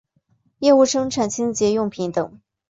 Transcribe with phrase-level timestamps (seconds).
[0.57, 2.41] 业务生产清洁用品等。